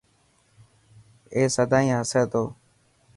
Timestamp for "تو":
2.31-2.43